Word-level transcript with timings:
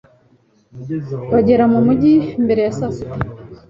bagera 1.31 1.63
mu 1.71 1.79
mujyi 1.85 2.13
mbere 2.43 2.59
ya 2.65 2.73
saa 2.77 2.93
sita 2.95 3.17